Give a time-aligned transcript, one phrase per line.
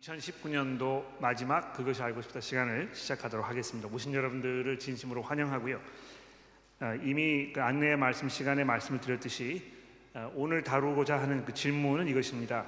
[0.00, 3.88] 2019년도 마지막 그것이 알고 싶다 시간을 시작하도록 하겠습니다.
[3.92, 5.80] 오신 여러분들을 진심으로 환영하고요.
[6.80, 9.72] 아, 이미 그 안내 말씀 시간에 말씀을 드렸듯이
[10.14, 12.66] 아, 오늘 다루고자 하는 그 질문은 이것입니다.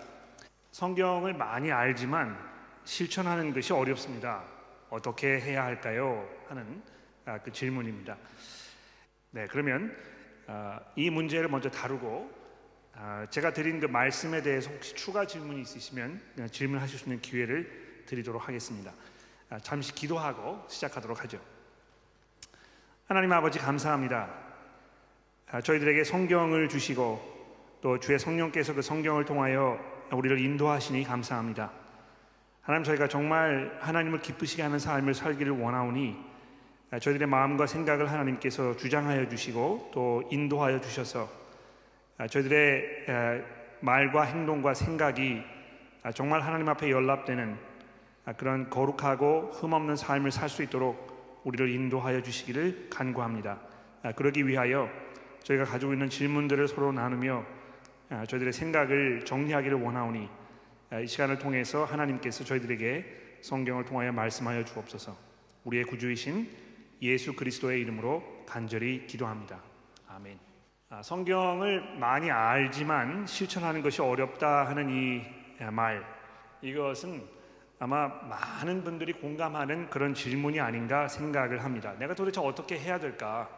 [0.73, 2.37] 성경을 많이 알지만
[2.85, 4.43] 실천하는 것이 어렵습니다.
[4.89, 6.29] 어떻게 해야 할까요?
[6.49, 6.83] 하는
[7.25, 8.17] 아, 그 질문입니다.
[9.31, 9.97] 네, 그러면
[10.97, 12.40] 이 문제를 먼저 다루고 아,
[13.30, 18.93] 제가 드린 그 말씀에 대해서 혹시 추가 질문이 있으시면 질문하실 수 있는 기회를 드리도록 하겠습니다.
[19.48, 21.41] 아, 잠시 기도하고 시작하도록 하죠.
[23.07, 24.31] 하나님 아버지 감사합니다.
[25.51, 29.79] 아, 저희들에게 성경을 주시고 또 주의 성령께서 그 성경을 통하여
[30.12, 31.73] 우리를 인도하시니 감사합니다.
[32.62, 36.17] 하나님 저희가 정말 하나님을 기쁘시게 하는 삶을 살기를 원하오니
[37.01, 41.40] 저희들의 마음과 생각을 하나님께서 주장하여 주시고 또 인도하여 주셔서 아,
[42.29, 43.06] 저희들의
[43.80, 45.42] 말과 행동과 생각이
[46.03, 47.56] 아, 정말 하나님 앞에 연락되는
[48.25, 53.58] 아, 그런 거룩하고 흠없는 삶을 살 수 있도록 우리를 인도하여 주시기를 간구합니다.
[54.17, 54.91] 그러기 위하여
[55.42, 57.45] 저희가 가지고 있는 질문들을 서로 나누며
[58.28, 60.28] 저희들의 생각을 정리하기를 원하오니
[61.02, 65.17] 이 시간을 통해서 하나님께서 저희들에게 성경을 통하여 말씀하여 주옵소서.
[65.64, 66.48] 우리의 구주이신
[67.00, 69.62] 예수 그리스도의 이름으로 간절히 기도합니다.
[70.08, 70.50] 아멘.
[70.92, 75.22] 아, 성경을 많이 알지만 실천하는 것이 어렵다 하는 이
[75.70, 76.05] 말,
[76.62, 77.22] 이것은
[77.78, 81.94] 아마 많은 분들이 공감하는 그런 질문이 아닌가 생각을 합니다.
[81.96, 83.48] 내가 도대체 어떻게 해야 될까?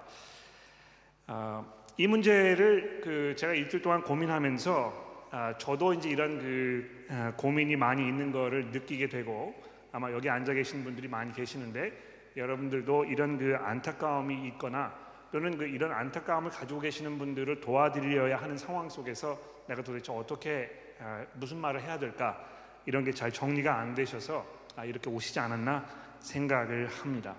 [1.26, 1.64] 아,
[1.96, 8.30] 이 문제를 그 제가 일주일 동안 고민하면서 아, 저도 이제 이런 그 고민이 많이 있는
[8.30, 9.54] 거를 느끼게 되고
[9.90, 11.94] 아마 여기 앉아 계신 분들이 많이 계시는데
[12.36, 18.90] 여러분들도 이런 그 안타까움이 있거나 또는 그 이런 안타까움을 가지고 계시는 분들을 도와드려야 하는 상황
[18.90, 22.38] 속에서 내가 도대체 어떻게 아, 무슨 말을 해야 될까
[22.84, 25.86] 이런 게 잘 정리가 안 되셔서 아, 이렇게 오시지 않았나
[26.20, 27.34] 생각을 합니다.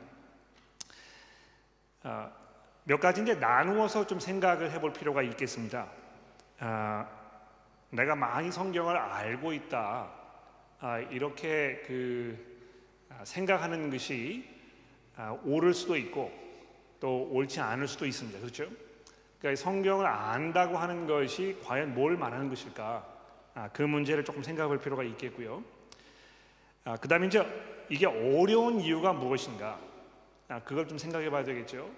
[2.01, 2.31] 아,
[2.83, 5.87] 몇 가지 이제 나누어서 좀 생각을 해볼 필요가 있겠습니다.
[7.91, 10.09] 내가 많이 성경을 알고 있다
[11.09, 12.37] 이렇게 그
[13.23, 14.49] 생각하는 것이
[15.45, 16.42] 옳을 수도 있고
[17.03, 18.39] 또 옳지 않을 수도 있습니다.
[18.39, 18.65] 그렇죠?
[19.37, 23.05] 그러니까 성경을 안다고 하는 것이 과연 뭘 말하는 것일까?
[23.55, 25.61] 아, 그 문제를 조금 생각할 필요가 있겠고요.
[26.85, 27.45] 아, 그 다음에 이제
[27.89, 29.77] 이게 어려운 이유가 무엇인가?
[30.47, 31.91] 아, 그걸 좀 생각해 봐야 되겠죠.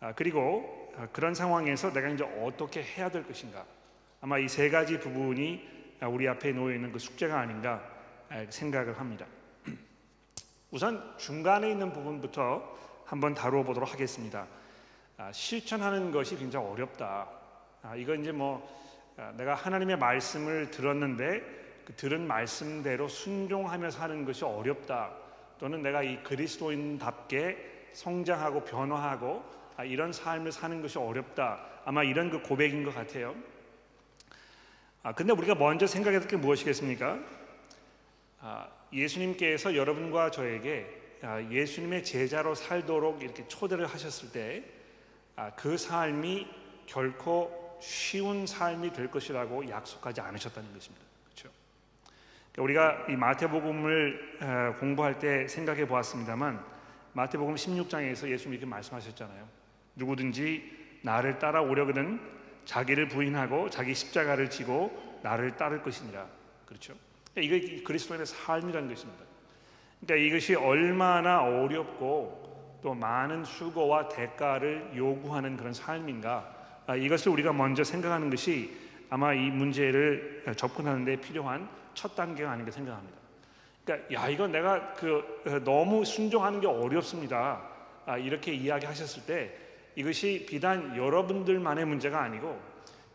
[0.00, 3.64] 아, 그리고 아, 그런 상황에서 내가 이제 어떻게 해야 될 것인가?
[4.20, 7.88] 아마 이 세 가지 부분이 우리 앞에 놓여 있는 그 숙제가 아닌가
[8.48, 9.26] 생각을 합니다.
[10.72, 14.46] 우선 중간에 있는 부분부터 한번 다루어 보도록 하겠습니다.
[15.16, 17.26] 아, 실천하는 것이 굉장히 어렵다.
[17.82, 18.68] 아, 이건 이제 뭐
[19.16, 21.40] 아, 내가 하나님의 말씀을 들었는데
[21.86, 25.10] 그 들은 말씀대로 순종하며 사는 것이 어렵다.
[25.58, 29.42] 또는 내가 이 그리스도인답게 성장하고 변화하고
[29.78, 31.64] 아, 이런 삶을 사는 것이 어렵다.
[31.86, 33.34] 아마 이런 그 고백인 것 같아요.
[35.02, 37.18] 아, 근데 우리가 먼저 생각해야 될 게 무엇이겠습니까?
[38.42, 46.46] 아, 예수님께서 여러분과 저에게 아, 예수님의 제자로 살도록 이렇게 초대를 하셨을 때그 아, 삶이
[46.86, 51.04] 결코 쉬운 삶이 될 것이라고 약속하지 않으셨다는 것입니다.
[51.24, 51.50] 그렇죠?
[52.52, 56.64] 그러니까 우리가 이 마태복음을 아, 공부할 때 생각해 보았습니다만
[57.12, 59.48] 마태복음 16장에서 예수님이 이렇게 말씀하셨잖아요.
[59.96, 62.20] 누구든지 나를 따라오려거든
[62.64, 66.26] 자기를 부인하고 자기 십자가를 지고 나를 따를 것이니라.
[66.66, 66.94] 그렇죠?
[67.34, 69.27] 그러니까 이게 그리스도인의 삶이라는 것입니다.
[70.00, 77.84] 그러니까 이것이 얼마나 어렵고 또 많은 수고와 대가를 요구하는 그런 삶인가 아, 이것을 우리가 먼저
[77.84, 78.74] 생각하는 것이
[79.10, 83.18] 아마 이 문제를 접근하는 데 필요한 첫 단계가 아닌가 생각합니다.
[83.84, 87.62] 그러니까 야 이건 내가 그 어, 너무 순종하는 게 어렵습니다.
[88.06, 89.54] 아, 이렇게 이야기하셨을 때
[89.96, 92.58] 이것이 비단 여러분들만의 문제가 아니고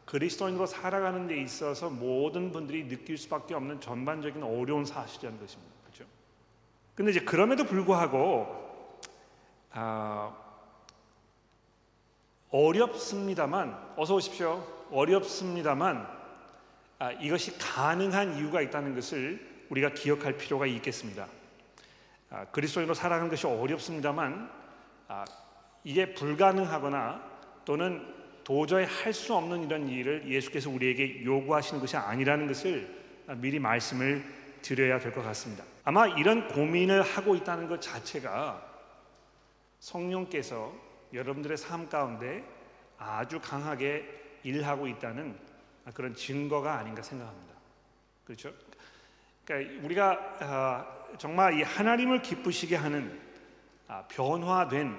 [0.05, 5.72] 그리스도인으로 살아가는 데 있어서 모든 분들이 느낄 수밖에 없는 전반적인 어려운 사실이라는 것입니다.
[6.95, 8.63] 근데 이제 그럼에도 불구하고
[9.71, 10.35] 아,
[12.51, 14.63] 어렵습니다만 어서 오십시오.
[14.91, 16.07] 어렵습니다만
[16.99, 21.27] 아, 이것이 가능한 이유가 있다는 것을 우리가 기억할 필요가 있겠습니다.
[22.29, 24.51] 아, 그리스도인으로 살아가는 것이 어렵습니다만
[25.07, 25.25] 아,
[25.83, 27.23] 이게 불가능하거나
[27.65, 28.13] 또는
[28.43, 33.03] 도저히 할 수 없는 이런 일을 예수께서 우리에게 요구하시는 것이 아니라는 것을
[33.37, 34.23] 미리 말씀을
[34.63, 35.63] 드려야 될 것 같습니다.
[35.83, 38.63] 아마 이런 고민을 하고 있다는 것 자체가
[39.79, 40.73] 성령께서
[41.13, 42.43] 여러분들의 삶 가운데
[42.97, 44.03] 아주 강하게
[44.43, 45.37] 일하고 있다는
[45.93, 47.53] 그런 증거가 아닌가 생각합니다.
[48.25, 48.51] 그렇죠?
[49.45, 53.19] 그러니까 우리가 아, 정말 이 하나님을 기쁘시게 하는
[53.87, 54.95] 아, 변화된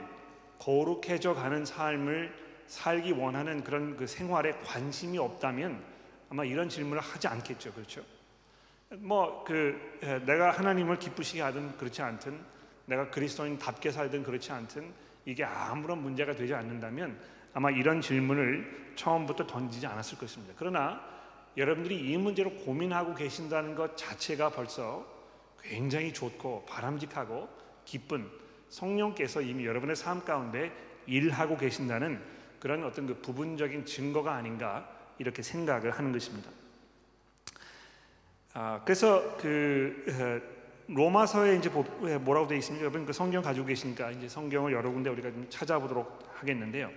[0.59, 5.83] 거룩해져 가는 삶을 살기 원하는 그런 그 생활에 관심이 없다면
[6.31, 8.03] 아마 이런 질문을 하지 않겠죠, 그렇죠?
[8.99, 12.39] 뭐 그 내가 하나님을 기쁘시게 하든 그렇지 않든
[12.87, 14.93] 내가 그리스도인답게 살든 그렇지 않든
[15.25, 17.19] 이게 아무런 문제가 되지 않는다면
[17.53, 20.55] 아마 이런 질문을 처음부터 던지지 않았을 것입니다.
[20.57, 21.01] 그러나
[21.57, 25.07] 여러분들이 이 문제로 고민하고 계신다는 것 자체가 벌써
[25.63, 27.49] 굉장히 좋고 바람직하고
[27.85, 28.29] 기쁜
[28.69, 30.73] 성령께서 이미 여러분의 삶 가운데
[31.07, 32.21] 일하고 계신다는
[32.59, 34.89] 그런 어떤 그 부분적인 증거가 아닌가
[35.19, 36.51] 이렇게 생각을 하는 것입니다.
[38.57, 42.85] 아, 그래서 그 로마서에 이제 뭐라고 되어 있습니까?
[42.85, 46.91] 여러분 그 성경 가지고 계시니까 이제 성경을 여러 군데 우리가 좀 찾아보도록 하겠는데요.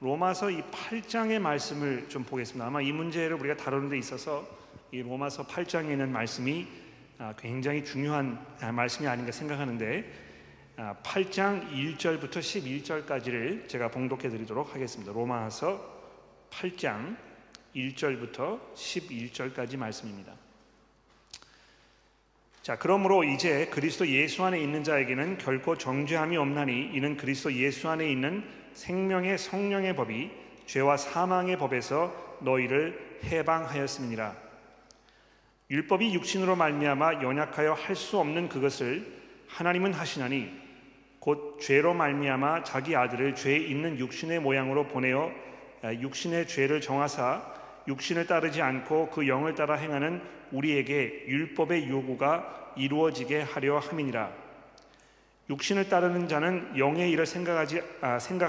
[0.00, 2.66] 로마서 이 8장의 말씀을 좀 보겠습니다.
[2.66, 4.44] 아마 이 문제를 우리가 다루는 데 있어서
[4.90, 6.66] 이 로마서 8장에 있는 말씀이
[7.18, 10.12] 아, 굉장히 중요한 말씀이 아닌가 생각하는데
[10.76, 15.12] 8장 아, 1절부터 11절까지를 제가 봉독해 드리도록 하겠습니다.
[15.12, 15.80] 로마서
[16.50, 17.16] 8장
[17.76, 20.45] 1절부터 11절까지 말씀입니다.
[22.66, 28.10] 자, 그러므로 이제 그리스도 예수 안에 있는 자에게는 결코 정죄함이 없나니 이는 그리스도 예수 안에
[28.10, 28.42] 있는
[28.72, 30.32] 생명의 성령의 법이
[30.66, 34.34] 죄와 사망의 법에서 너희를 해방하였음이니라.
[35.70, 39.06] 율법이 육신으로 말미암아 연약하여 할 수 없는 그것을
[39.46, 40.50] 하나님은 하시나니
[41.20, 45.30] 곧 죄로 말미암아 자기 아들을 죄 있는 육신의 모양으로 보내어
[45.82, 47.55] 아, 육신의 죄를 정하사
[47.88, 50.20] 육신을 따르지 않고 그 영을 따라 행하는
[50.52, 54.30] 우리에게 율법의 요구가 이루어지게 하려 함이니라.
[55.48, 58.48] 육신을 따르는 자는 영의 일을 생각하지 아, 생각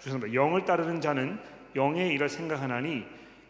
[0.00, 0.34] 죄송합니다.
[0.34, 1.38] 영을 따르는 자는
[1.74, 3.04] 영의 일을 생각하나니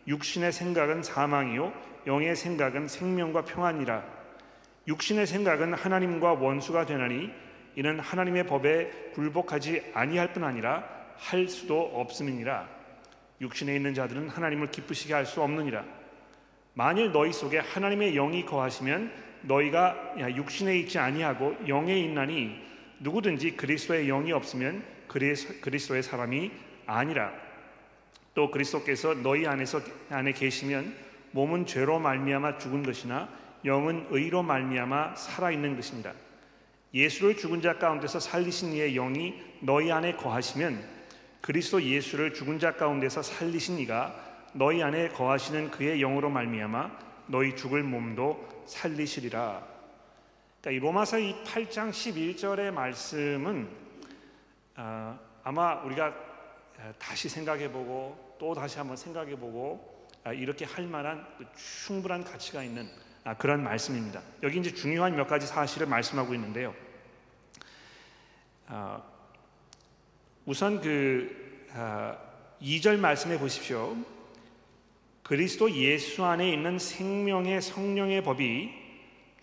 [0.06, 1.72] 육신의 생각은 사망이요
[2.06, 4.02] 영의 생각은 생명과 평안이라.
[4.88, 7.30] 육신의 생각은 하나님과 원수가 되나니
[7.76, 12.77] 이는 하나님의 법에 굴복하지 아니할 뿐 아니라 할 수도 없음이니라
[13.40, 15.85] 육신에 있는 자들은 하나님을 기쁘시게 할 수 없느니라
[16.75, 19.12] 만일 너희 속에 하나님의 영이 거하시면
[19.43, 22.56] 너희가 육신에 있지 아니하고 영에 있나니
[23.00, 24.82] 누구든지 그리스도의 영이 없으면
[25.61, 26.50] 그리스도의 사람이
[26.87, 27.32] 아니라
[28.35, 29.81] 또 그리스도께서 너희 안에서
[30.11, 30.94] 안에 계시면
[31.32, 33.29] 몸은 죄로 말미암아 죽은 것이나
[33.64, 36.12] 영은 의로 말미암아 살아 있는 것입니다.
[36.94, 40.97] 예수를 죽은 자 가운데서 살리신 이의 영이 너희 안에 거하시면
[41.40, 44.14] 그리스도 예수를 죽은 자 가운데서 살리신 이가
[44.52, 46.90] 너희 안에 거하시는 그의 영으로 말미암아
[47.26, 49.67] 너희 죽을 몸도 살리시리라.
[50.61, 53.69] 그러니까 이 로마서 이 8장 11절의 말씀은
[54.75, 56.14] 아, 아마 우리가
[56.99, 62.88] 다시 생각해보고 또 다시 한번 생각해보고 아, 이렇게 할 만한 그 충분한 가치가 있는
[63.25, 64.20] 아, 그런 말씀입니다.
[64.43, 66.75] 여기 이제 중요한 몇 가지 사실을 말씀하고 있는데요.
[68.67, 69.02] 아,
[70.48, 72.16] 우선 그 아,
[72.62, 73.94] 2절 말씀해 보십시오.
[75.22, 78.72] 그리스도 예수 안에 있는 생명의 성령의 법이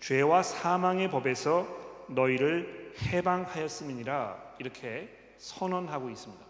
[0.00, 1.68] 죄와 사망의 법에서
[2.08, 5.08] 너희를 해방하였음이니라 이렇게
[5.38, 6.44] 선언하고 있습니다.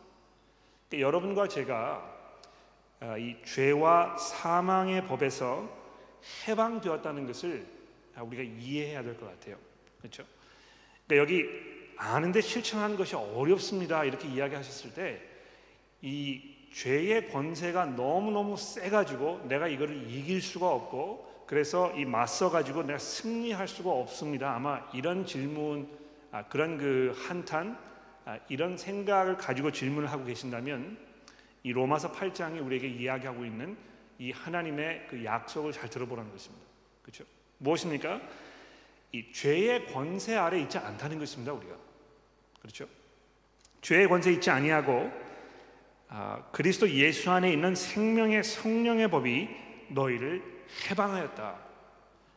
[0.89, 2.17] 그러니까 여러분과 제가
[3.01, 5.69] 아, 이 죄와 사망의 법에서
[6.49, 7.67] 해방되었다는 것을
[8.19, 9.59] 우리가 이해해야 될 것 같아요.
[9.99, 10.25] 그렇죠?
[11.07, 14.05] 그러니까 여기 아는데 실천하는 것이 어렵습니다.
[14.05, 15.37] 이렇게 이야기하셨을 때
[16.03, 16.41] 이
[16.73, 23.91] 죄의 권세가 너무너무 세가지고 내가 이거를 이길 수가 없고 그래서 이 맞서가지고 내가 승리할 수가
[23.91, 24.55] 없습니다.
[24.55, 25.89] 아마 이런 질문,
[26.33, 27.79] 아, 그런 그 한탄,
[28.25, 30.99] 아, 이런 생각을 가지고 질문을 하고 계신다면
[31.63, 33.77] 이 로마서 8장이 우리에게 이야기하고 있는
[34.19, 36.65] 이 하나님의 그 약속을 잘 들어보라는 것입니다.
[37.03, 37.25] 그렇죠?
[37.59, 38.21] 무엇입니까?
[39.13, 41.53] 이 죄의 권세 아래 있지 않다는 것입니다.
[41.53, 41.86] 우리가
[42.67, 42.87] 그렇죠?
[43.81, 45.11] 죄의 권세 있지 아니하고
[46.09, 49.49] 아, 그리스도 예수 안에 있는 생명의 성령의 법이
[49.89, 50.43] 너희를
[50.91, 51.55] 해방하였다.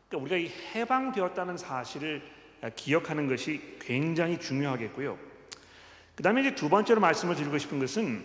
[0.07, 2.21] 그러니까 우리가 이 해방되었다는 사실을
[2.75, 5.17] 기억하는 것이 굉장히 중요하겠고요.
[6.15, 8.23] 그 다음에 이제 두 번째로 말씀을 드리고 싶은 것은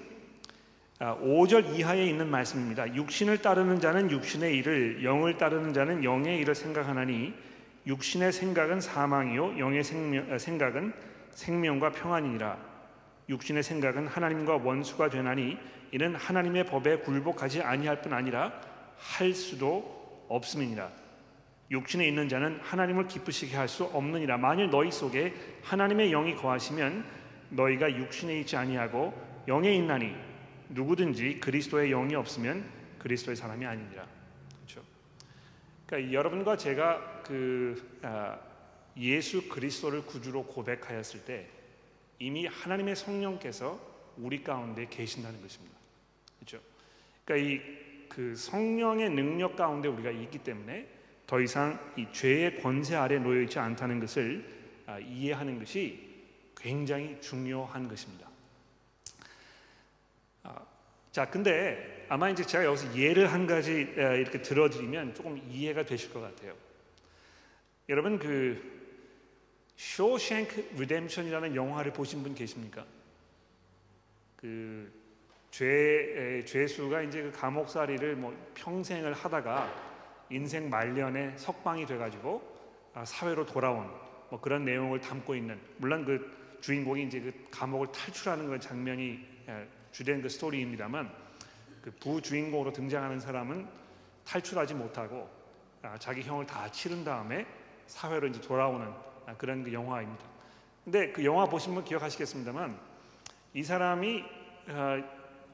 [0.98, 2.94] 5절 아, 이하에 있는 말씀입니다.
[2.94, 7.34] 육신을 따르는 자는 육신의 일을, 영을 따르는 자는 영의 일을 생각하나니
[7.86, 9.82] 육신의 생각은 사망이요 영의
[10.30, 12.74] 아, 생각은 생명과 평안이니라.
[13.28, 15.58] 육신의 생각은 하나님과 원수가 되나니
[15.92, 18.52] 이는 하나님의 법에 굴복하지 아니할 뿐 아니라
[18.96, 20.90] 할 수도 없음이니라.
[21.70, 24.36] 육신에 있는 자는 하나님을 기쁘시게 할 수 없느니라.
[24.36, 27.04] 만일 너희 속에 하나님의 영이 거하시면
[27.50, 29.14] 너희가 육신에 있지 아니하고
[29.48, 30.14] 영에 있나니
[30.68, 32.64] 누구든지 그리스도의 영이 없으면
[32.98, 34.06] 그리스도의 사람이 아니니라.
[34.56, 34.82] 그렇죠?
[35.86, 38.38] 그러니까 여러분과 제가 그 아,
[38.96, 41.48] 예수 그리스도를 구주로 고백하였을 때
[42.18, 43.80] 이미 하나님의 성령께서
[44.16, 45.76] 우리 가운데 계신다는 것입니다.
[46.38, 46.60] 그렇죠?
[47.24, 47.84] 그러니까 이
[48.14, 50.86] 그 성령의 능력 가운데 우리가 있기 때문에
[51.26, 54.44] 더 이상 이 죄의 권세 아래 놓여 있지 않다는 것을
[54.86, 55.98] 아, 이해하는 것이
[56.56, 58.28] 굉장히 중요한 것입니다.
[60.44, 60.60] 아,
[61.10, 66.20] 자, 근데 아마 이제 제가 여기서 예를 한 가지 이렇게 들어드리면 조금 이해가 되실 것
[66.20, 66.54] 같아요.
[67.88, 68.73] 여러분 그
[69.76, 72.84] 쇼생크 리뎀션이라는 영화를 보신 분 계십니까?
[74.36, 74.92] 그
[75.50, 79.72] 죄, 죄수가 이제 그 감옥살이를 뭐 평생을 하다가
[80.30, 82.42] 인생 말년에 석방이 돼가지고
[82.94, 83.90] 아, 사회로 돌아온
[84.30, 89.20] 뭐 그런 내용을 담고 있는 물론 그 주인공이 이제 그 감옥을 탈출하는 그 장면이
[89.92, 91.12] 주된 그 스토리입니다만
[91.82, 93.68] 그 부주인공으로 등장하는 사람은
[94.24, 95.28] 탈출하지 못하고
[95.82, 97.46] 아, 자기 형을 다 치른 다음에
[97.86, 100.24] 사회로 이제 돌아오는 아, 그런 그 영화입니다.
[100.84, 102.78] 근데 그 영화 분 기억하시겠습니다만
[103.54, 104.24] 이 사람이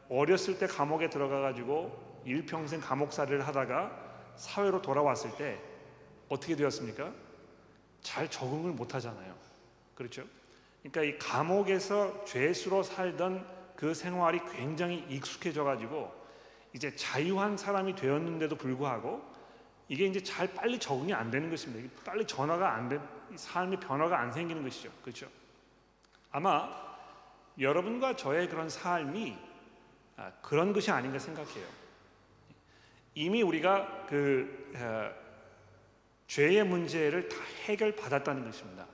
[0.08, 5.58] 어렸을 때 감옥에 들어가 가지고 일평생 감옥살이를 하다가 사회로 돌아왔을 때
[6.28, 7.12] 어떻게 되었습니까?
[8.00, 9.34] 잘 적응을 못 하잖아요.
[9.94, 10.24] 그렇죠?
[10.82, 13.46] 그러니까 이 감옥에서 죄수로 살던
[13.76, 16.12] 그 생활이 굉장히 익숙해져 가지고
[16.72, 19.29] 이제 자유한 사람이 되었는데도 불구하고
[19.90, 21.92] 이게 이제 잘 빨리 적응이 안 되는 것입니다.
[22.04, 23.00] 빨리 전화가 안 돼,
[23.34, 24.88] 삶의 변화가 안 생기는 것이죠.
[25.02, 25.28] 그렇죠?
[26.30, 26.70] 아마
[27.58, 29.36] 여러분과 저의 그런 삶이
[30.16, 31.66] 아, 그런 것이 아닌가 생각해요.
[33.16, 35.12] 이미 우리가 그 어,
[36.28, 38.86] 죄의 문제를 다 해결 받았다는 것입니다.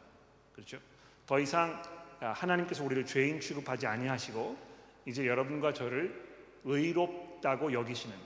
[0.55, 0.79] 그렇죠?
[1.27, 1.83] 더 이상
[2.21, 4.57] 아, 하나님께서 우리를 죄인 취급하지 아니하시고
[5.05, 6.25] 이제 여러분과 저를
[6.65, 8.17] 의롭다고 여기시는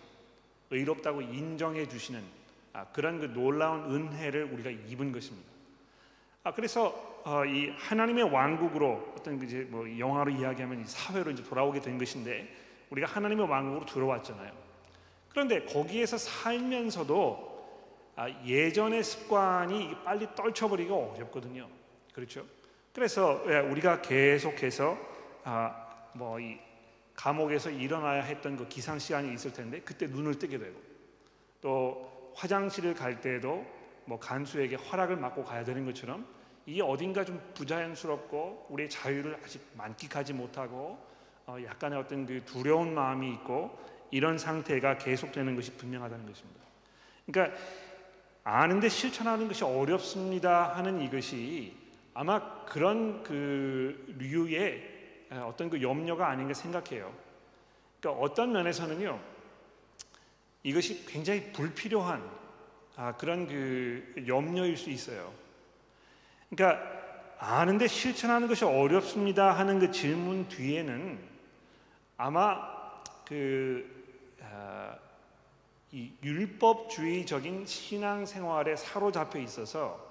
[0.71, 2.40] 의롭다고 인정해 주시는
[2.73, 5.51] 아, 그런 그 놀라운 은혜를 우리가 입은 것입니다.
[6.43, 11.81] 아 그래서 어, 이 하나님의 왕국으로 어떤 그 이제 뭐 영화로 이야기하면 사회로 이제 돌아오게
[11.81, 12.49] 된 것인데
[12.91, 14.53] 우리가 하나님의 왕국으로 들어왔잖아요.
[15.29, 17.51] 그런데 거기에서 살면서도
[18.17, 21.69] 아, 예전의 습관이 빨리 떨쳐버리기가 어렵거든요.
[22.15, 22.45] 그렇죠?
[22.93, 24.99] 그래서 예, 우리가 계속해서
[25.45, 26.59] 아, 뭐이
[27.15, 30.81] 감옥에서 일어나야 했던 그 기상 시간이 있을 텐데 그때 눈을 뜨게 되고
[31.61, 33.65] 또 화장실을 갈 때도
[34.05, 36.27] 뭐 간수에게 허락을 받고 가야 되는 것처럼
[36.67, 40.99] 이게 어딘가 좀 부자연스럽고 우리의 자유를 아직 만끽하지 못하고
[41.47, 43.79] 어 약간의 어떤 그 두려운 마음이 있고
[44.11, 46.61] 이런 상태가 계속되는 것이 분명하다는 것입니다.
[47.27, 47.57] 그러니까
[48.45, 51.77] 아는데 실천하는 것이 어렵습니다 하는 이것이
[52.15, 57.13] 아마 그런 그 류의 어떤 그 염려가 아닌가 생각해요.
[58.01, 59.21] 그러니까 어떤 면에서는요,
[60.63, 62.23] 이것이 굉장히 불필요한
[62.97, 65.33] 아, 그런 그 염려일 수 있어요.
[66.51, 66.83] 그러니까
[67.39, 71.19] 아는데 실천하는 것이 어렵습니다 하는 그 질문 뒤에는
[72.19, 72.61] 아마
[73.25, 73.87] 그이
[76.23, 80.11] 율법주의적인 신앙생활에 사로잡혀 있어서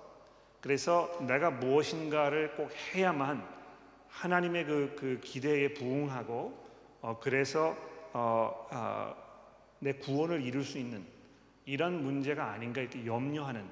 [0.61, 3.47] 그래서 내가 무엇인가를 꼭 해야만
[4.09, 6.67] 하나님의 그, 그 기대에 부응하고
[7.01, 7.77] 어, 그래서
[8.13, 9.28] 어, 어,
[9.79, 11.03] 내 구원을 이룰 수 있는
[11.65, 13.63] 이런 문제가 아닌가 이렇게 염려하는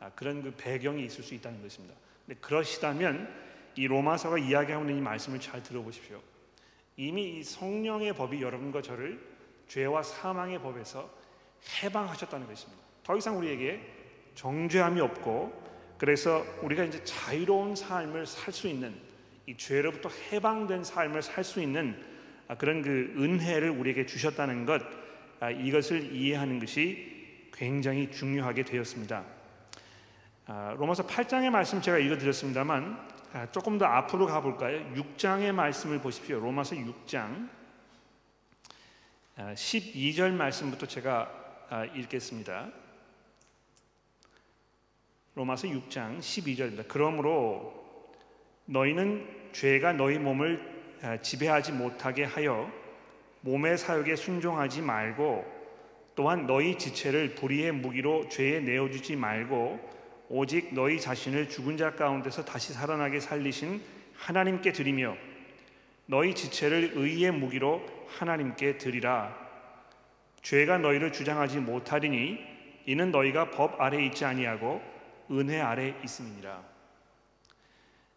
[0.00, 1.94] 아, 그런 그 배경이 있을 수 있다는 것입니다.
[2.26, 3.28] 근데 그러시다면
[3.76, 6.20] 이 로마서가 이야기하고 있는 이 말씀을 잘 들어보십시오.
[6.96, 9.20] 이미 이 성령의 법이 여러분과 저를
[9.68, 11.10] 죄와 사망의 법에서
[11.82, 12.82] 해방하셨다는 것입니다.
[13.02, 13.80] 더 이상 우리에게
[14.34, 15.64] 정죄함이 없고
[15.98, 18.94] 그래서 우리가 이제 자유로운 삶을 살 수 있는
[19.46, 22.02] 이 죄로부터 해방된 삶을 살 수 있는
[22.48, 25.03] 아, 그런 그 은혜를 우리에게 주셨다는 것 아,
[25.50, 29.24] 이것을 이해하는 것이 굉장히 중요하게 되었습니다.
[30.46, 33.14] 아, 로마서 8장의 말씀 제가 읽어드렸습니다만
[33.50, 34.78] 조금 더 앞으로 가볼까요?
[34.94, 36.38] 6장의 말씀을 보십시오.
[36.38, 37.48] 로마서 6장
[39.36, 42.70] 12절 말씀부터 제가 아, 읽겠습니다.
[45.34, 46.84] 로마서 6장 12절입니다.
[46.86, 48.06] 그러므로
[48.66, 52.70] 너희는 죄가 너희 몸을 아, 지배하지 못하게 하여
[53.44, 55.44] 몸의 사욕에 순종하지 말고
[56.14, 59.78] 또한 너희 지체를 불의의 무기로 죄에 내어주지 말고
[60.30, 63.82] 오직 너희 자신을 죽은 자 가운데서 다시 살아나게 살리신
[64.14, 65.14] 하나님께 드리며
[66.06, 69.36] 너희 지체를 의의 무기로 하나님께 드리라
[70.40, 72.38] 죄가 너희를 주장하지 못하리니
[72.86, 74.80] 이는 너희가 법 아래 있지 아니하고
[75.30, 76.62] 은혜 아래 있음이니라.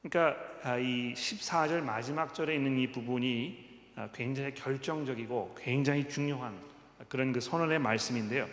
[0.01, 3.66] 그러니까 아, 이 14절 마지막 절에 있는 이 부분이 아,
[4.13, 6.57] 굉장히 결정적이고 굉장히 중요한
[7.09, 8.47] 그런 그 선언의 말씀인데요.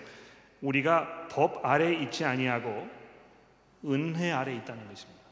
[0.60, 2.88] 우리가 법 아래 있지 아니하고
[3.84, 5.22] 은혜 아래 있다는 것입니다.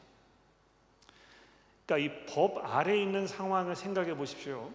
[1.85, 4.71] 그러니까 이 법 아래 있는 상황을 생각해 보십시오.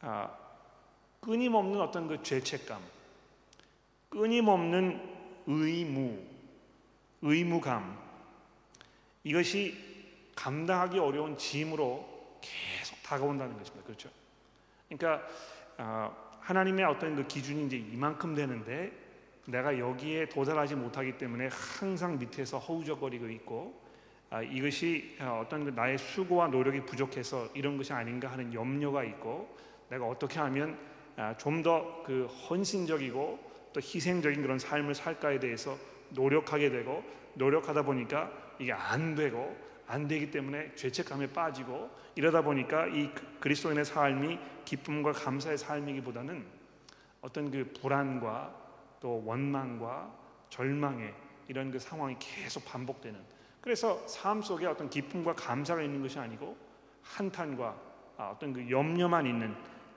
[0.00, 0.30] 아,
[1.20, 2.82] 끊임없는 어떤 그 죄책감,
[4.08, 5.00] 끊임없는
[5.46, 6.18] 의무,
[7.22, 7.98] 의무감,
[9.24, 9.76] 이것이
[10.34, 12.79] 감당하기 어려운 짐으로 계속
[13.10, 13.84] 다가온다는 것입니다.
[13.84, 14.08] 그렇죠?
[14.88, 15.26] 그러니까
[15.78, 18.92] 어, 하나님의 어떤 그 기준이 이제 이만큼 되는데
[19.46, 23.80] 내가 여기에 도달하지 못하기 때문에 항상 밑에서 허우적거리고 있고
[24.30, 29.56] 아, 이것이 어, 어떤 그 나의 수고와 노력이 부족해서 이런 것이 아닌가 하는 염려가 있고
[29.88, 30.78] 내가 어떻게 하면
[31.16, 35.76] 아, 좀더 그 헌신적이고 또 희생적인 그런 삶을 살까에 대해서
[36.10, 37.02] 노력하게 되고
[37.34, 39.56] 노력하다 보니까 이게 안 되고
[39.90, 46.46] 안 되기 때문에 죄책감에 빠지고 이러다 보니까 이 그리스도인의 삶이 기쁨과 감사의 삶이기보다는
[47.20, 48.54] 어떤 그 불안과
[49.00, 50.14] 또 원망과
[50.48, 51.12] 절망의
[51.48, 53.18] 이런 그 상황이 계속 반복되는
[53.60, 56.56] 그래서 삶 속에 어떤 기쁨과 감사가 있는 것이 아니고
[57.02, 57.76] 한탄과
[58.16, 59.54] 아, 어떤 그 염려만 있는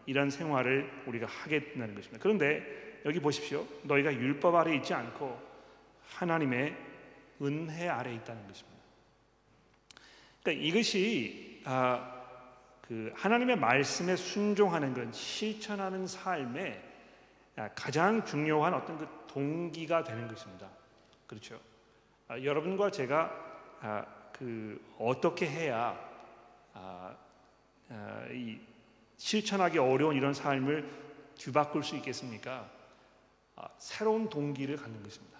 [0.07, 2.21] 이런 생활을 우리가 하게 된다는 것입니다.
[2.21, 3.65] 그런데 여기 보십시오.
[3.83, 5.39] 너희가 율법 아래 있지 않고
[6.07, 6.75] 하나님의
[7.41, 8.72] 은혜 아래 있다는 것입니다.
[10.43, 12.21] 그러니까 이것이 아,
[12.81, 16.83] 그 하나님의 말씀에 순종하는 건 실천하는 삶의
[17.55, 20.67] 아, 가장 중요한 어떤 그 동기가 되는 것입니다.
[21.25, 21.59] 그렇죠?
[22.27, 23.31] 아, 여러분과 제가
[23.79, 25.97] 아, 그 어떻게 해야
[26.73, 27.15] 아,
[27.89, 28.59] 아, 이
[29.17, 30.89] 실천하기 어려운 이런 삶을
[31.37, 32.69] 뒤바꿀 수 있겠습니까?
[33.55, 35.39] 아, 새로운 동기를 갖는 것입니다.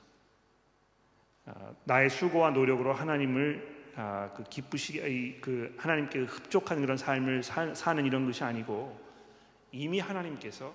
[1.46, 8.04] 아, 나의 수고와 노력으로 하나님을 아, 그 기쁘시게 그 하나님께 흡족한 그런 삶을 사, 사는
[8.06, 9.00] 이런 것이 아니고
[9.72, 10.74] 이미 하나님께서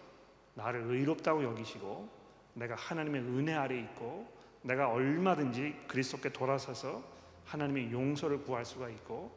[0.55, 2.09] 나를 의롭다고 여기시고
[2.55, 4.29] 내가 하나님의 은혜 아래 있고
[4.63, 7.03] 내가 얼마든지 그리스도께 돌아서서
[7.45, 9.37] 하나님의 용서를 구할 수가 있고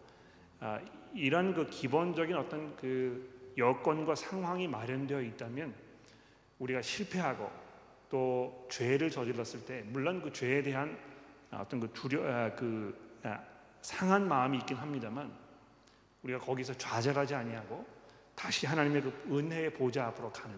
[0.59, 0.79] 아,
[1.13, 5.73] 이런 그 기본적인 어떤 그 여건과 상황이 마련되어 있다면
[6.59, 7.49] 우리가 실패하고
[8.09, 10.97] 또 죄를 저질렀을 때 물론 그 죄에 대한
[11.51, 13.39] 어떤 그 두려 아, 그 아,
[13.81, 15.31] 상한 마음이 있긴 합니다만
[16.23, 17.85] 우리가 거기서 좌절하지 아니하고
[18.35, 20.55] 다시 하나님의 그 은혜의 보좌 앞으로 가는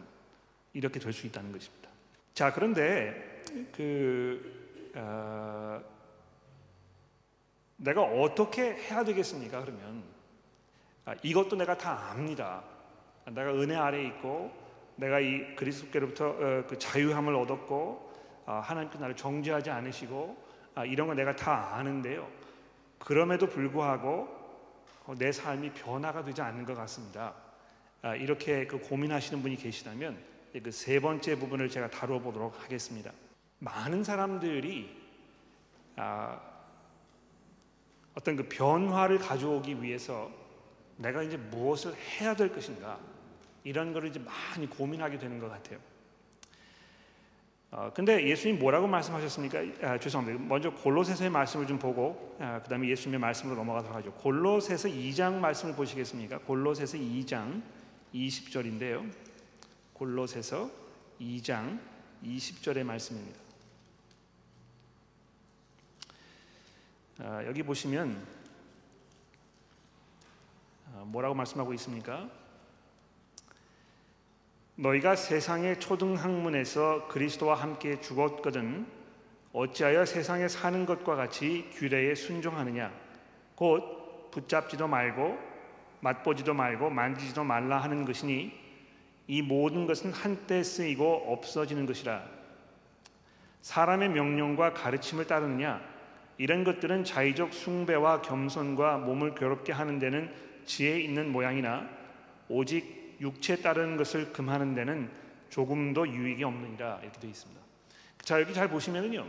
[0.73, 1.89] 이렇게 될 수 있다는 것입니다.
[2.33, 3.43] 자 그런데
[3.75, 5.81] 그 어,
[7.77, 9.61] 내가 어떻게 해야 되겠습니까?
[9.61, 10.03] 그러면
[11.05, 12.63] 아, 이것도 내가 다 압니다.
[13.25, 14.51] 내가 은혜 아래 있고
[14.95, 18.13] 내가 이 그리스도께로부터 어, 그 자유함을 얻었고
[18.45, 20.37] 아, 하나님께 나를 정죄하지 않으시고
[20.75, 22.27] 아, 이런 거 내가 다 아는데요.
[23.03, 24.29] 그럼에도 불구하고
[25.05, 27.33] 어, 내 삶이 변화가 되지 않는 것 같습니다.
[28.01, 30.17] 아, 이렇게 그 고민하시는 분이 계시다면
[30.63, 33.11] 그 세 번째 부분을 제가 다루어 보도록 하겠습니다.
[33.59, 34.95] 많은 사람들이
[35.97, 36.39] 아,
[38.15, 40.31] 어떤 그 변화를 가져오기 위해서
[40.97, 42.99] 내가 이제 무엇을 해야 될 것인가
[43.63, 45.79] 이런 거를 이제 많이 고민하게 되는 것 같아요.
[47.75, 49.59] 어, 근데 예수님 뭐라고 말씀하셨습니까?
[49.81, 50.45] 아, 죄송합니다.
[50.47, 54.13] 먼저 골로새서의 말씀을 좀 보고 아, 그다음에 예수님의 말씀으로 넘어가도록 하죠.
[54.13, 56.37] 골로새서 2장 말씀을 보시겠습니까?
[56.37, 57.63] 골로새서 2장
[58.13, 59.11] 20절인데요.
[59.93, 60.69] 골로새서
[61.19, 61.79] 2장
[62.23, 63.39] 20절의 말씀입니다.
[67.21, 68.23] 아, 여기 보시면
[70.93, 72.29] 아, 뭐라고 말씀하고 있습니까?
[74.75, 78.87] 너희가 세상의 초등학문에서 그리스도와 함께 죽었거든
[79.51, 82.91] 어찌하여 세상에 사는 것과 같이 규례에 순종하느냐?
[83.53, 85.37] 곧 붙잡지도 말고
[85.99, 88.51] 맛보지도 말고 만지지도 말라 하는 것이니
[89.27, 92.23] 이 모든 것은 한때 쓰이고 없어지는 것이라.
[93.61, 95.81] 사람의 명령과 가르침을 따르느냐?
[96.39, 100.33] 이런 것들은 자의적 숭배와 겸손과 몸을 괴롭게 하는 데는
[100.65, 101.87] 지혜 있는 모양이나
[102.49, 105.09] 오직 육체 따르는 것을 금하는 데는
[105.49, 107.61] 조금도 유익이 없느니라 이렇게 되어 있습니다.
[108.21, 109.25] 자 여기 잘 보시면은요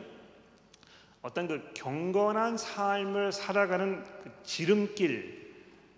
[1.23, 5.45] 어떤 그 경건한 삶을 살아가는 그 지름길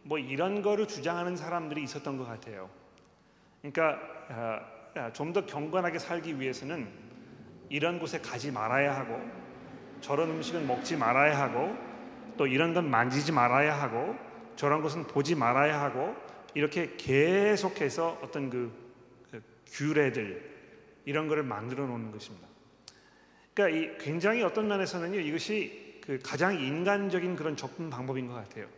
[0.03, 2.71] 뭐 이런 거를 주장하는 사람들이 있었던 것 같아요.
[3.61, 6.89] 그러니까 아, 좀더 경건하게 살기 위해서는
[7.69, 9.21] 이런 곳에 가지 말아야 하고
[10.01, 11.75] 저런 음식은 먹지 말아야 하고
[12.37, 14.15] 또 이런 건 만지지 말아야 하고
[14.55, 16.15] 저런 것은 보지 말아야 하고
[16.57, 18.73] 이렇게 계속해서 어떤 그,
[19.31, 20.57] 그 규례들
[21.05, 22.49] 이런 거를 만들어 놓는 것입니다.
[23.53, 28.69] 그러니까 이 굉장히 어떤 면에서는요 이것이 그 가장 인간적인 그런 접근 방법인 것 같아요.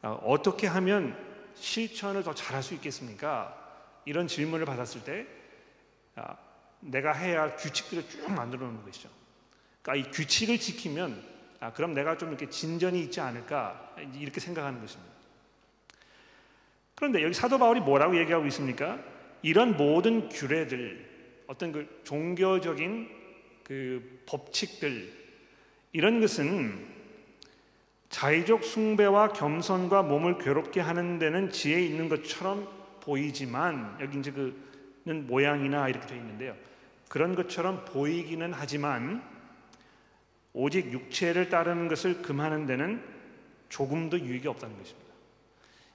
[0.00, 1.14] 어, 떻게 하면
[1.54, 3.58] 실천을 더 잘할 수 있겠습니까?
[4.06, 5.26] 이런 질문을 받았을 때
[6.14, 6.34] 아,
[6.80, 9.10] 내가 해야 할 규칙들을 쭉 만들어 놓는 것이죠.
[9.82, 11.22] 그러니까 이 규칙을 지키면
[11.60, 15.11] 아, 그럼 내가 좀 이렇게 진전이 있지 않을까 이렇게 생각하는 것입니다.
[16.94, 18.98] 그런데 여기 사도 바울이 뭐라고 얘기하고 있습니까?
[19.42, 21.04] 이런 모든 규례들,
[21.46, 23.08] 어떤 그 종교적인
[23.64, 25.12] 그 법칙들
[25.92, 26.86] 이런 것은
[28.08, 32.68] 자의적 숭배와 겸손과 몸을 괴롭게 하는 데는 지혜 있는 것처럼
[33.00, 36.54] 보이지만 여기 이제 그는 모양이나 이렇게 되어 있는데요.
[37.08, 39.22] 그런 것처럼 보이기는 하지만
[40.52, 43.02] 오직 육체를 따르는 것을 금하는 데는
[43.68, 45.01] 조금도 유익이 없다는 것입니다.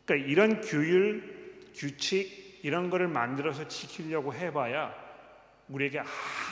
[0.08, 4.92] 그러니까 이런 규율, 규칙 이런 거를 만들어서 지키려고 해봐야
[5.70, 6.02] 우리에게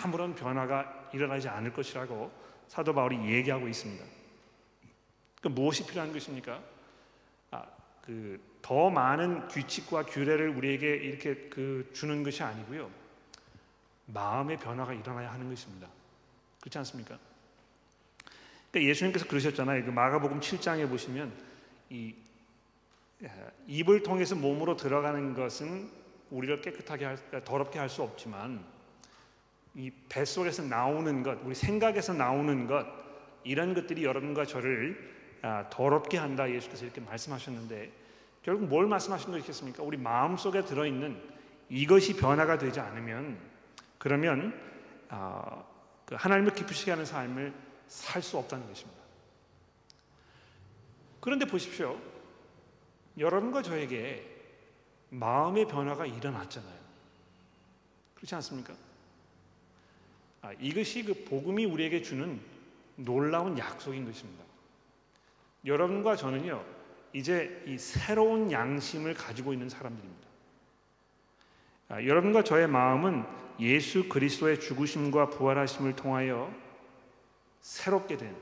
[0.03, 2.31] 아무런 변화가 일어나지 않을 것이라고
[2.67, 4.05] 사도 바울이 얘기하고 있습니다.
[5.41, 6.61] 그 무엇이 필요한 것입니까?
[7.49, 7.65] 아,
[8.03, 12.89] 그 더 많은 규칙과 규례를 우리에게 이렇게 그 주는 것이 아니고요.
[14.07, 15.87] 마음의 변화가 일어나야 하는 것입니다.
[16.61, 17.19] 그렇지 않습니까?
[18.71, 19.85] 그러니까 예수님께서 그러셨잖아요.
[19.85, 21.31] 그 마가복음 7장에 보시면
[21.91, 22.15] 이
[23.67, 25.89] 입을 통해서 몸으로 들어가는 것은
[26.29, 28.63] 우리를 깨끗하게 할, 더럽게 할 수 없지만
[29.73, 32.85] 이 뱃속에서 나오는 것, 우리 생각에서 나오는 것
[33.43, 37.91] 이런 것들이 여러분과 저를 아, 더럽게 한다 예수께서 이렇게 말씀하셨는데
[38.41, 39.83] 결국 뭘 말씀하신 것이겠습니까?
[39.83, 41.21] 우리 마음 속에 들어 있는
[41.69, 43.37] 이것이 변화가 되지 않으면
[43.97, 44.59] 그러면
[45.09, 45.63] 아,
[46.05, 47.53] 그 하나님을 기쁘시게 하는 삶을
[47.87, 48.99] 살 수 없다는 것입니다.
[51.19, 51.99] 그런데 보십시오.
[53.17, 54.25] 여러분과 저에게
[55.09, 56.85] 마음의 변화가 일어났잖아요.
[58.15, 58.73] 그렇지 않습니까?
[60.41, 62.39] 아, 이것이 그 복음이 우리에게 주는
[62.95, 64.43] 놀라운 약속인 것입니다.
[65.65, 66.63] 여러분과 저는요,
[67.13, 70.27] 이제 이 새로운 양심을 가지고 있는 사람들입니다.
[71.89, 73.25] 아, 여러분과 저의 마음은
[73.59, 76.53] 예수 그리스도의 죽으심과 부활하심을 통하여
[77.61, 78.35] 새롭게 된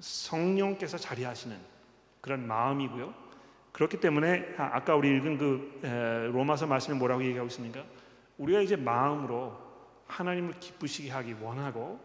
[0.00, 1.56] 성령께서 자리하시는
[2.20, 3.25] 그런 마음이고요.
[3.76, 7.84] 그렇기 때문에 아, 아까 우리 읽은 그 로마서 말씀에 뭐라고 얘기하고 있습니까?
[8.38, 9.54] 우리가 이제 마음으로
[10.06, 12.00] 하나님을 기쁘시게 하기 원하고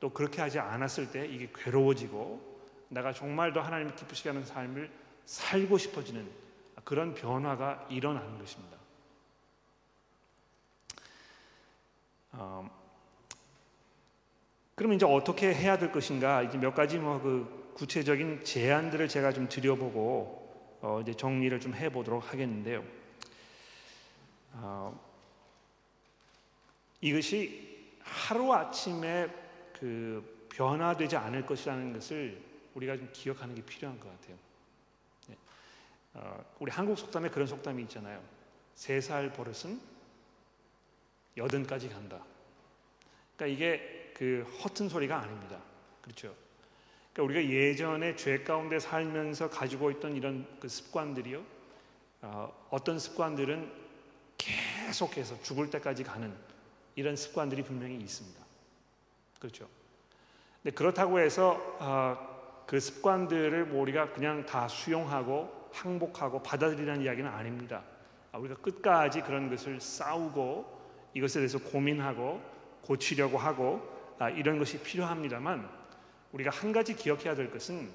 [0.00, 4.90] 또 그렇게 하지 않았을 때 이게 괴로워지고 내가 정말 더 하나님을 기쁘시게 하는 삶을
[5.24, 6.28] 살고 싶어지는
[6.82, 8.76] 그런 변화가 일어나는 것입니다.
[12.32, 12.68] 어,
[14.74, 16.42] 그럼 이제 어떻게 해야 될 것인가?
[16.42, 20.43] 이제 몇 가지 뭐 그 구체적인 제안들을 제가 좀 드려보고
[20.84, 22.84] 어, 이제 정리를 좀 해보도록 하겠는데요.
[24.52, 25.00] 어,
[27.00, 29.28] 이것이 하루 아침에
[29.72, 32.38] 그 변화되지 않을 것이라는 것을
[32.74, 34.36] 우리가 좀 기억하는 게 필요한 것 같아요.
[35.28, 35.36] 네.
[36.12, 38.22] 어, 우리 한국 속담에 그런 속담이 있잖아요.
[38.74, 39.80] 세 살 버릇은
[41.38, 42.22] 여든까지 간다.
[43.36, 45.62] 그러니까 이게 그 허튼 소리가 아닙니다.
[46.02, 46.36] 그렇죠?
[47.14, 51.42] 그러니까 우리가 예전에 죄 가운데 살면서 가지고 있던 이런 그 습관들이요.
[52.22, 53.70] 어, 어떤 습관들은
[54.36, 56.34] 계속해서 죽을 때까지 가는
[56.96, 58.44] 이런 습관들이 분명히 있습니다.
[59.38, 59.68] 그렇죠.
[60.62, 67.84] 근데 그렇다고 해서 어, 그 습관들을 뭐 우리가 그냥 다 수용하고 항복하고 받아들이라는 이야기는 아닙니다.
[68.32, 70.82] 아, 우리가 끝까지 그런 것을 싸우고
[71.14, 72.42] 이것에 대해서 고민하고
[72.82, 73.86] 고치려고 하고
[74.18, 75.83] 아, 이런 것이 필요합니다만
[76.34, 77.88] 우리가 한 가지 기억해야 될 것은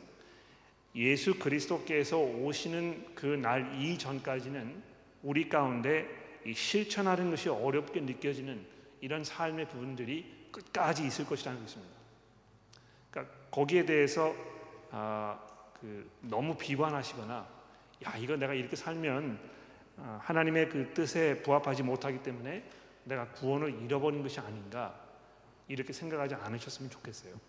[0.95, 4.81] 예수 그리스도께서 오시는 그 날 이전까지는
[5.23, 6.07] 우리 가운데
[6.55, 8.65] 실천하는 것이 어렵게 느껴지는
[9.01, 11.93] 이런 삶의 부분들이 끝까지 있을 것이라는 것입니다.
[13.11, 14.33] 그러니까 거기에 대해서
[14.91, 15.39] 아,
[15.79, 17.47] 그 너무 비관하시거나
[18.05, 19.37] 야 이거 내가 이렇게 살면
[19.97, 22.63] 아, 하나님의 그 뜻에 부합하지 못하기 때문에
[23.03, 24.97] 내가 구원을 잃어버린 것이 아닌가
[25.67, 27.48] 이렇게 생각하지 않으셨으면 좋겠어요.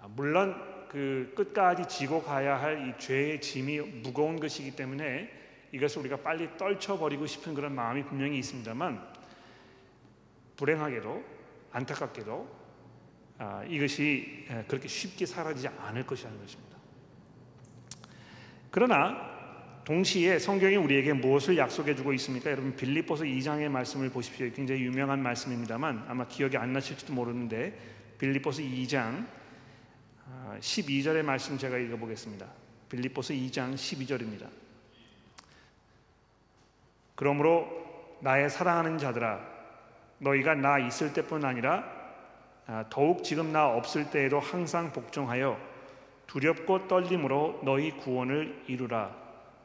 [0.00, 0.54] 아, 물론
[0.88, 5.30] 그 끝까지 지고 가야 할 이 죄의 짐이 무거운 것이기 때문에
[5.72, 9.06] 이것을 우리가 빨리 떨쳐버리고 싶은 그런 마음이 분명히 있습니다만
[10.56, 11.24] 불행하게도
[11.72, 12.58] 안타깝게도
[13.38, 16.76] 아, 이것이 그렇게 쉽게 사라지지 않을 것이라는 것입니다.
[18.70, 19.36] 그러나
[19.84, 22.50] 동시에 성경이 우리에게 무엇을 약속해 주고 있습니까?
[22.50, 24.50] 여러분 빌립보서 2장의 말씀을 보십시오.
[24.52, 27.78] 굉장히 유명한 말씀입니다만 아마 기억이 안 나실지도 모르는데
[28.18, 29.26] 빌립보서 2장
[30.60, 32.46] 12절의 아, 말씀 제가 읽어보겠습니다.
[32.88, 34.48] 빌립보서 2장 12절입니다.
[37.14, 37.68] 그러므로
[38.20, 39.40] 나의 사랑하는 자들아
[40.18, 41.84] 너희가 나 있을 때뿐 아니라
[42.66, 45.58] 아, 더욱 지금 나 없을 때에도 항상 복종하여
[46.26, 49.14] 두렵고 떨림으로 너희 구원을 이루라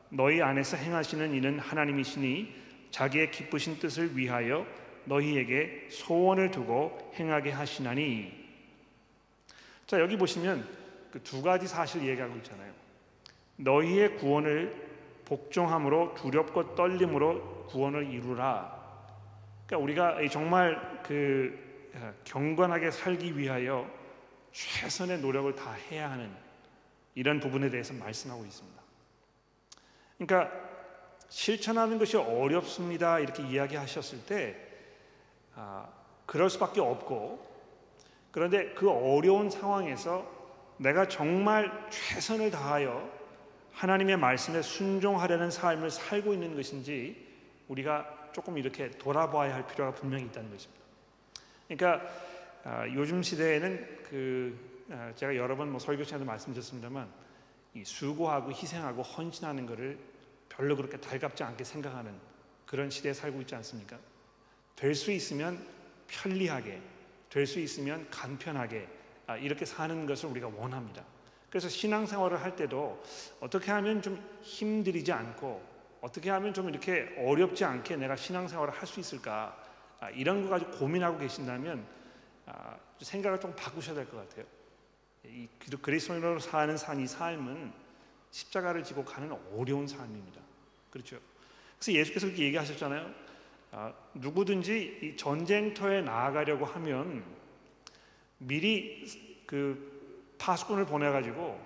[0.10, 4.66] 너희 안에서 행하시는 이는 하나님이시니 자기의 기쁘신 뜻을 위하여
[5.06, 8.43] 너희에게 소원을 두고 행하게 하시나니
[9.88, 12.74] 자 여기 보시면 그 두 가지 사실 얘기하고 있잖아요.
[13.58, 14.92] 너희의 구원을
[15.26, 18.82] 복종함으로 두렵고 떨림으로 구원을 이루라.
[19.68, 23.88] 그러니까 우리가 정말 그 어, 경건하게 살기 위하여
[24.52, 26.32] 최선의 노력을 다 해야 하는
[27.14, 28.82] 이런 부분에 대해서 말씀하고 있습니다.
[30.18, 30.52] 그러니까
[31.30, 34.58] 실천하는 것이 어렵습니다 이렇게 이야기하셨을 때
[35.54, 35.88] 아,
[36.26, 37.53] 그럴 수밖에 없고
[38.34, 40.30] 그런데 그 어려운 상황에서
[40.78, 43.10] 내가 정말 최선을 다하여
[43.72, 47.26] 하나님의 말씀에 순종하려는 삶을 살고 있는 것인지
[47.70, 50.84] 우리가 조금 이렇게 돌아봐야 할 필요가 분명히 있다는 것입니다.
[51.68, 52.06] 그러니까
[52.66, 57.08] 아, 요즘 시대에는 그 아, 제가 여러 번 뭐 설교 시간에 말씀드렸습니다만
[57.76, 59.98] 이 수고하고 희생하고 헌신하는 것을
[60.50, 62.12] 별로 그렇게 달갑지 않게 생각하는
[62.66, 63.98] 그런 시대에 살고 있지 않습니까?
[64.76, 65.66] 될 수 있으면
[66.08, 66.82] 편리하게,
[67.34, 68.88] 될 수 있으면 간편하게
[69.26, 71.04] 아, 이렇게 사는 것을 우리가 원합니다.
[71.50, 73.02] 그래서 신앙생활을 할 때도
[73.40, 79.00] 어떻게 하면 좀 힘들이지 않고 어떻게 하면 좀 이렇게 어렵지 않게 내가 신앙생활을 할 수
[79.00, 79.58] 있을까
[80.00, 81.84] 아, 이런 거 가지고 고민하고 계신다면
[82.46, 84.46] 아, 생각을 좀 바꾸셔야 될 것 같아요.
[85.26, 85.48] 이
[85.82, 87.74] 그리스도인으로 사는 산이 삶은
[88.30, 90.40] 십자가를 지고 가는 어려운 삶입니다.
[90.92, 91.18] 그렇죠?
[91.80, 93.23] 그래서 예수께서 이렇게 얘기하셨잖아요.
[93.76, 97.24] 아, 누구든지 이 전쟁터에 나아가려고 하면
[98.38, 99.04] 미리
[99.48, 101.60] 그 파수꾼을 보내가지고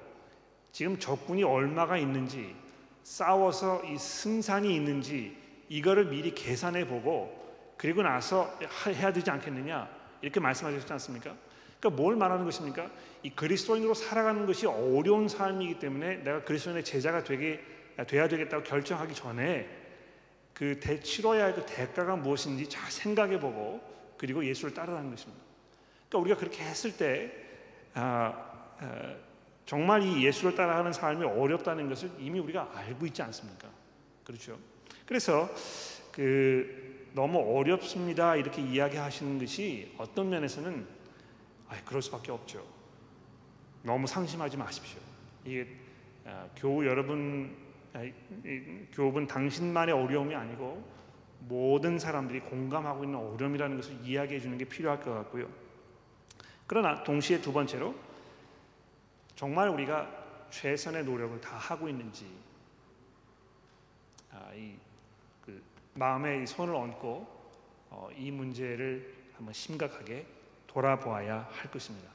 [0.72, 2.56] 지금 적군이 얼마가 있는지
[3.04, 5.36] 싸워서 이 승산이 있는지
[5.68, 9.90] 이거를 미리 계산해 보고 그리고 나서 해야 되지 않겠느냐
[10.22, 11.36] 이렇게 말씀하셨지 않습니까?
[11.78, 12.90] 그러니까 뭘 말하는 것입니까?
[13.24, 17.62] 이 그리스도인으로 살아가는 것이 어려운 삶이기 때문에 내가 그리스도인의 제자가 되게
[18.08, 19.87] 돼야 되겠다고 결정하기 전에
[20.58, 23.80] 그 대, 치러야 할 그 대가가 무엇인지 잘 생각해 보고
[24.18, 25.40] 그리고 예수를 따라가는 것입니다.
[26.10, 27.32] 그러니까 우리가 그렇게 했을 때
[27.94, 28.34] 아,
[28.80, 29.16] 아,
[29.68, 33.70] 정말 이 예수를 따라가는 삶이 어렵다는 것을 이미 우리가 알고 있지 않습니까?
[34.24, 34.58] 그렇죠.
[35.06, 35.48] 그래서
[36.12, 40.88] 그 너무 어렵습니다 이렇게 이야기하시는 것이 어떤 면에서는
[41.70, 42.66] 아, 그럴 수밖에 없죠.
[43.84, 45.00] 너무 상심하지 마십시오.
[45.46, 45.68] 이게
[46.26, 47.67] 아, 교우 여러분, 아,
[48.92, 50.98] 교우분 당신만의 어려움이 아니고
[51.42, 55.50] 모든 사람들이 공감하고 있는 어려움이라는 것을 이야기해 주는 게 필요할 것 같고요.
[56.66, 57.96] 그러나 동시에 두 번째로
[59.36, 62.26] 정말 우리가 최선의 노력을 다 하고 있는지
[64.32, 64.88] 아, 이
[65.48, 67.38] 그 마음에 손을 얹고
[67.90, 70.28] 어, 이 문제를 한번 심각하게
[70.68, 72.10] 돌아보아야 할 것입니다.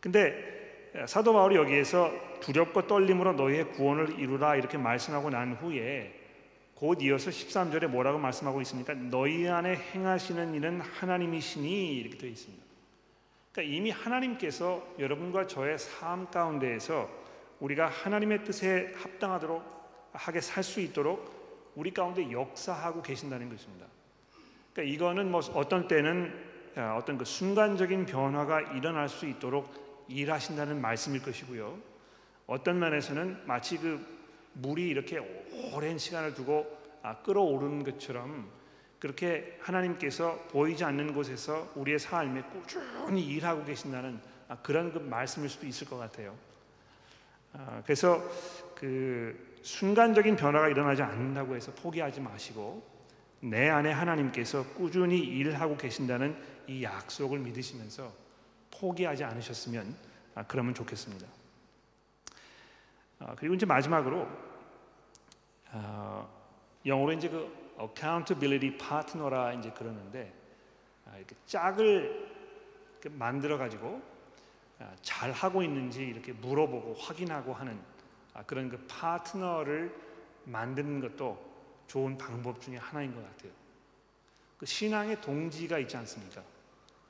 [0.00, 0.61] 근데
[1.06, 6.20] 사도 바울이 여기에서 두렵고 떨림으로 너희의 구원을 이루라 이렇게 말씀하고 난 후에
[6.74, 8.92] 곧 이어서 13절에 뭐라고 말씀하고 있습니까?
[8.94, 12.62] 너희 안에 행하시는 일은 하나님이시니 이렇게 되어 있습니다.
[13.52, 17.08] 그러니까 이미 하나님께서 여러분과 저의 삶 가운데에서
[17.60, 19.62] 우리가 하나님의 뜻에 합당하도록
[20.12, 23.86] 하게 살 수 있도록 우리 가운데 역사하고 계신다는 것입니다.
[24.72, 31.22] 그러니까 이거는 뭐 어떤 때는 아, 어떤 그 순간적인 변화가 일어날 수 있도록 일하신다는 말씀일
[31.22, 31.78] 것이고요.
[32.46, 34.00] 어떤 면에서는 마치 그
[34.54, 35.18] 물이 이렇게
[35.74, 36.66] 오랜 시간을 두고
[37.02, 38.48] 아, 끓어오르는 것처럼
[38.98, 45.66] 그렇게 하나님께서 보이지 않는 곳에서 우리의 삶에 꾸준히 일하고 계신다는 아, 그런 그 말씀일 수도
[45.66, 46.36] 있을 것 같아요.
[47.84, 48.22] 그래서
[48.74, 52.82] 그 순간적인 변화가 일어나지 않는다고 해서 포기하지 마시고
[53.40, 56.34] 내 안에 하나님께서 꾸준히 일하고 계신다는
[56.66, 58.21] 이 약속을 믿으시면서
[58.82, 59.96] 포기하지 않으셨으면
[60.34, 61.24] 아, 그러면 좋겠습니다.
[63.20, 64.28] 아, 그리고 이제 마지막으로
[65.70, 66.26] 아,
[66.84, 70.32] 영어로 이제 그 accountability partner라 이제 그러는데
[71.16, 72.28] 이렇게 짝을
[73.10, 74.02] 만들어 가지고
[75.02, 77.80] 잘 하고 있는지 이렇게 물어보고 확인하고 하는
[78.46, 79.94] 그런 그 파트너를
[80.44, 81.52] 만드는 것도
[81.86, 83.52] 좋은 방법 중에 하나인 것 같아요.
[84.58, 86.42] 그 신앙의 동지가 있지 않습니까?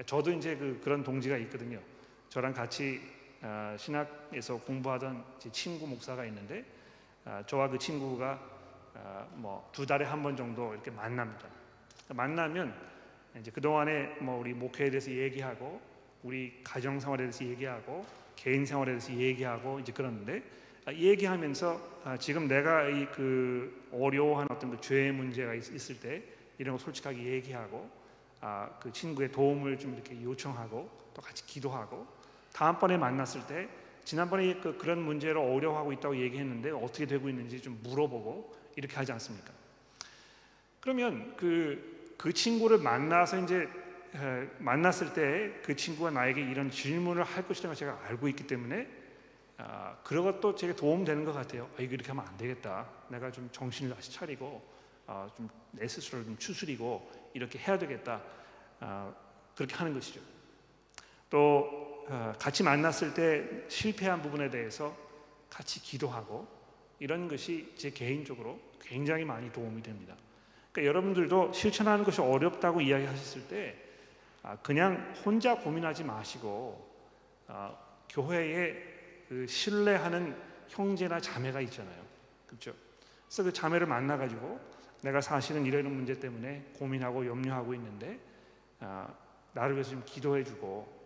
[0.06, 1.80] 저도 이제 그 그런 동지가 있거든요.
[2.28, 3.00] 저랑 같이
[3.42, 6.64] 어, 신학에서 공부하던 친구 목사가 있는데
[7.24, 8.40] 어, 저와 그 친구가
[8.94, 11.46] 어, 뭐두 달에 한 번 정도 이렇게 만납니다.
[12.08, 12.74] 만나면
[13.38, 15.80] 이제 그 동안에 뭐 우리 목회에 대해서 얘기하고
[16.22, 18.04] 우리 가정 생활에 대해서 얘기하고
[18.36, 20.42] 개인 생활에 대해서 얘기하고 이제 그러는데
[20.84, 26.22] 아, 얘기하면서 아, 지금 내가 이 그 어려워하는 어떤 그 죄의 문제가 있, 을때
[26.58, 27.88] 이런 거 솔직하게 얘기하고
[28.42, 32.06] 아, 그 친구의 도움을 좀 이렇게 요청하고 또 같이 기도하고
[32.52, 33.68] 다음번에 만났을 때
[34.04, 39.50] 지난번에 그 그런 문제로 어려워하고 있다고 얘기했는데 어떻게 되고 있는지 좀 물어보고 이렇게 하지 않습니까?
[40.80, 43.68] 그러면 그 그 친구를 만나서 이제
[44.14, 48.88] 에, 만났을 때 그 친구가 나에게 이런 질문을 할 것이라는 걸 제가 알고 있기 때문에
[49.58, 51.68] 아, 그런 것도 제게 도움 되는 것 같아요.
[51.76, 52.88] 아, 이거 이렇게 하면 안 되겠다.
[53.08, 54.62] 내가 좀 정신을 다시 차리고
[55.08, 58.22] 아, 좀내 스스로를 좀 추스리고 이렇게 해야 되겠다.
[58.80, 59.12] 아,
[59.54, 60.20] 그렇게 하는 것이죠.
[61.30, 64.96] 또 아, 같이 만났을 때 실패한 부분에 대해서
[65.48, 66.46] 같이 기도하고
[66.98, 70.14] 이런 것이 제 개인적으로 굉장히 많이 도움이 됩니다.
[70.72, 73.76] 그러니까 여러분들도 실천하는 것이 어렵다고 이야기하셨을 때
[74.42, 76.90] 아, 그냥 혼자 고민하지 마시고
[77.46, 77.76] 아,
[78.08, 80.36] 교회에 그 신뢰하는
[80.68, 82.02] 형제나 자매가 있잖아요.
[82.46, 82.74] 그렇죠?
[83.26, 84.60] 그래서 그 자매를 만나 가지고
[85.02, 88.18] 내가 사실은 이런 문제 때문에 고민하고 염려하고 있는데
[88.80, 89.12] 아,
[89.52, 91.02] 나를 위해서 좀 기도해주고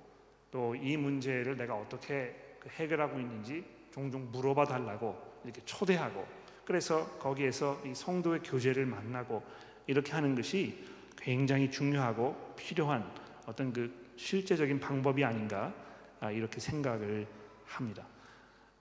[0.51, 6.27] 또 이 문제를 내가 어떻게 그 해결하고 있는지 종종 물어봐 달라고 이렇게 초대하고
[6.65, 9.43] 그래서 거기에서 이 성도의 교제를 만나고
[9.87, 10.85] 이렇게 하는 것이
[11.17, 13.09] 굉장히 중요하고 필요한
[13.47, 15.75] 어떤 그 실제적인 방법이 아닌가
[16.21, 17.27] 아, 이렇게 생각을
[17.67, 18.07] 합니다.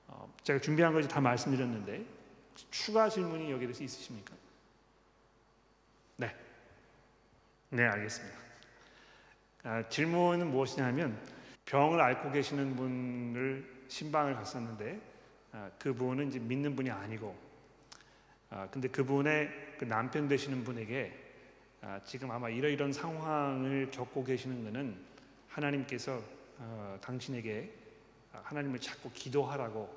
[0.08, 2.06] 어, 제가 준비한 것이 다 말씀드렸는데
[2.71, 4.34] 추가 질문이 여기에 대해서 있으십니까?
[6.17, 6.36] 네,
[7.69, 8.38] 네 알겠습니다.
[9.63, 11.19] 아, 질문은 무엇이냐면
[11.65, 14.99] 병을 앓고 계시는 분을 신방을 갔었는데
[15.51, 17.36] 아, 그분은 이제 믿는 분이 아니고
[18.49, 21.25] 아, 근데 그분의 그 남편 되시는 분에게
[21.82, 24.97] 아, 지금 아마 이러이런 상황을 겪고 계시는 것은
[25.49, 26.21] 하나님께서
[26.58, 27.71] 어, 당신에게
[28.32, 29.93] 하나님을 자꾸 기도하라고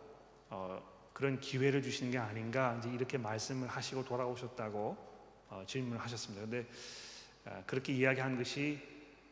[0.51, 5.08] 어, 그런 기회를 주시는 게 아닌가 이제 이렇게 말씀을 하시고 돌아오셨다고 어,
[5.67, 6.47] 질문을 하셨습니다.
[6.47, 6.67] 근데
[7.45, 8.81] 아, 그렇게 이야기한 것이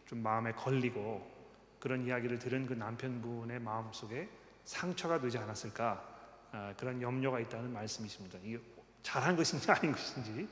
[0.06, 1.30] 좀 마음에 걸리고
[1.78, 4.28] 그런 이야기를 들은 그 남편분의 마음 속에
[4.64, 6.16] 상처가 되지 않았을까
[6.52, 8.38] 아, 그런 염려가 있다는 말씀이십니다.
[8.42, 8.58] 이게
[9.02, 10.48] 잘한 것인지 아닌 것인지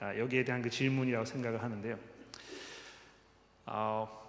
[0.00, 1.98] 아, 여기에 대한 그 질문이라고 생각을 하는데요.
[3.66, 4.22] 어,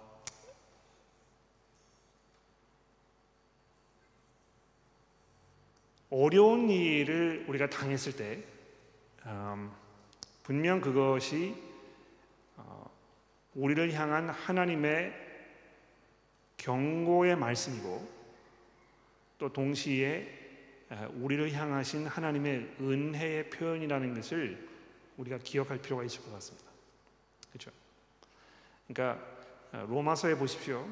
[6.10, 8.44] 어려운 일을 우리가 당했을 때
[9.26, 9.72] 음,
[10.44, 11.56] 분명 그것이
[12.56, 12.88] 어,
[13.54, 15.12] 우리를 향한 하나님의
[16.58, 18.08] 경고의 말씀이고
[19.38, 20.42] 또 동시에
[21.14, 24.68] 우리를 향하신 하나님의 은혜의 표현이라는 것을
[25.16, 26.70] 우리가 기억할 필요가 있을 것 같습니다.
[27.50, 27.70] 그렇죠?
[28.86, 29.24] 그러니까
[29.72, 30.86] 어, 로마서에 보십시오.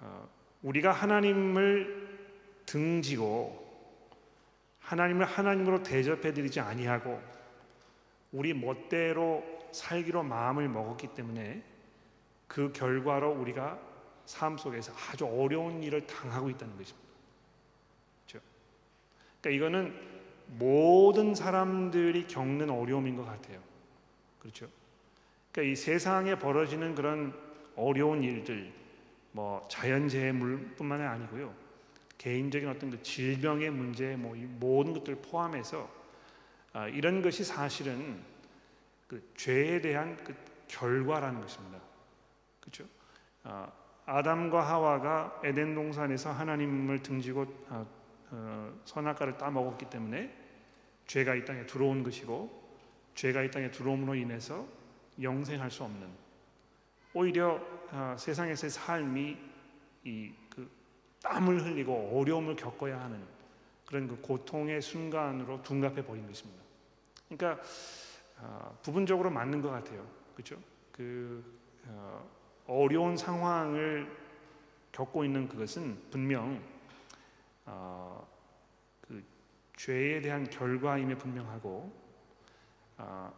[0.00, 0.28] 어,
[0.62, 2.20] 우리가 하나님을
[2.66, 3.60] 등지고
[4.80, 7.32] 하나님을 하나님으로 대접해 드리지 아니하고
[8.32, 11.62] 우리 멋대로 살기로 마음을 먹었기 때문에
[12.48, 13.78] 그 결과로 우리가
[14.24, 17.08] 삶 속에서 아주 어려운 일을 당하고 있다는 것입니다.
[18.26, 18.44] 그렇죠?
[19.40, 20.12] 그러니까 이거는
[20.58, 23.60] 모든 사람들이 겪는 어려움인 것 같아요.
[24.38, 24.68] 그렇죠?
[25.50, 27.34] 그러니까 이 세상에 벌어지는 그런
[27.76, 28.72] 어려운 일들,
[29.32, 31.54] 뭐 자연재해물뿐만 아니고요.
[32.18, 36.01] 개인적인 어떤 그 질병의 문제, 뭐 모든 것들 포함해서 아,
[36.92, 38.22] 이런 것이 사실은
[39.06, 40.34] 그 죄에 대한 그
[40.68, 41.78] 결과라는 것입니다.
[42.60, 42.84] 그렇죠?
[43.44, 43.70] 아,
[44.06, 47.84] 아담과 하와가 에덴 동산에서 하나님을 등지고 아,
[48.30, 50.34] 어, 선악과를 따먹었기 때문에
[51.06, 52.62] 죄가 이 땅에 들어온 것이고
[53.14, 54.66] 죄가 이 땅에 들어옴으로 인해서
[55.20, 56.08] 영생할 수 없는
[57.12, 59.38] 오히려 어, 세상에서의 삶이
[60.04, 60.70] 이 그
[61.22, 63.22] 땀을 흘리고 어려움을 겪어야 하는
[63.86, 66.61] 그런 그 고통의 순간으로 둔갑해 버린 것입니다.
[67.36, 67.62] 그러니까
[68.38, 70.06] 어, 부분적으로 맞는 것 같아요.
[70.34, 70.56] 그렇죠?
[70.90, 71.44] 그
[71.86, 72.28] 어,
[72.66, 74.10] 어려운 상황을
[74.92, 76.62] 겪고 있는 그것은 분명
[77.64, 78.26] 어,
[79.00, 79.22] 그
[79.76, 81.92] 죄에 대한 결과임에 분명하고
[82.98, 83.32] 어,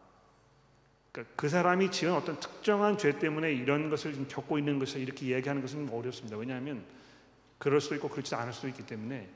[1.12, 5.26] 그러니까 그 사람이 지은 어떤 특정한 죄 때문에 이런 것을 지금 겪고 있는 것을 이렇게
[5.26, 6.36] 이야기하는 것은 어렵습니다.
[6.36, 6.84] 왜냐하면
[7.58, 9.28] 그럴 수도 있고 그렇지 않을 수도 있기 때문에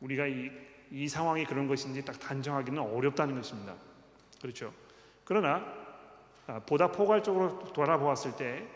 [0.00, 0.50] 우리가 이,
[0.90, 3.74] 이 상황이 그런 것인지 딱 단정하기는 어렵다는 것입니다.
[4.40, 4.72] 그렇죠.
[5.24, 5.64] 그러나
[6.46, 8.66] 아, 보다 포괄적으로 돌아보았을 때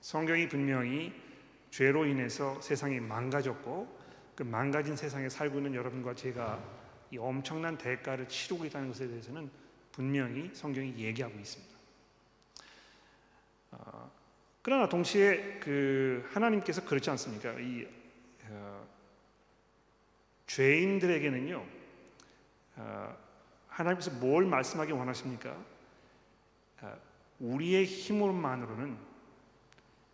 [0.00, 1.12] 성경이 분명히
[1.70, 4.00] 죄로 인해서 세상이 망가졌고
[4.34, 6.62] 그 망가진 세상에 살고 있는 여러분과 제가
[7.10, 9.50] 이 엄청난 대가를 치르고 있다는 것에 대해서는
[9.90, 11.72] 분명히 성경이 얘기하고 있습니다.
[13.72, 14.10] 어,
[14.62, 17.52] 그러나 동시에 그 하나님께서 그렇지 않습니까?
[17.58, 17.86] 이
[18.48, 18.81] 어,
[20.52, 21.64] 죄인들에게는요,
[22.76, 23.16] 어,
[23.68, 25.56] 하나님께서 뭘 말씀하기 원하십니까?
[26.82, 27.00] 어,
[27.40, 28.98] 우리의 힘으로만으로는,